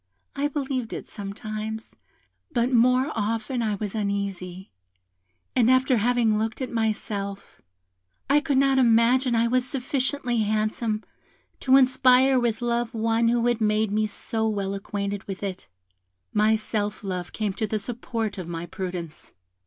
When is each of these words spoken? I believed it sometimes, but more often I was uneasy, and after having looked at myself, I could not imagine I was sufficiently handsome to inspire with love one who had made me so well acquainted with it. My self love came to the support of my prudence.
I 0.35 0.47
believed 0.47 0.93
it 0.93 1.07
sometimes, 1.07 1.95
but 2.51 2.71
more 2.73 3.11
often 3.13 3.61
I 3.61 3.75
was 3.75 3.93
uneasy, 3.93 4.71
and 5.55 5.69
after 5.69 5.97
having 5.97 6.39
looked 6.39 6.59
at 6.59 6.71
myself, 6.71 7.61
I 8.27 8.39
could 8.39 8.57
not 8.57 8.79
imagine 8.79 9.35
I 9.35 9.47
was 9.47 9.63
sufficiently 9.63 10.39
handsome 10.39 11.03
to 11.59 11.77
inspire 11.77 12.39
with 12.39 12.63
love 12.63 12.95
one 12.95 13.27
who 13.27 13.45
had 13.45 13.61
made 13.61 13.91
me 13.91 14.07
so 14.07 14.49
well 14.49 14.73
acquainted 14.73 15.23
with 15.25 15.43
it. 15.43 15.67
My 16.33 16.55
self 16.55 17.03
love 17.03 17.31
came 17.31 17.53
to 17.53 17.67
the 17.67 17.77
support 17.77 18.39
of 18.39 18.47
my 18.47 18.65
prudence. 18.65 19.33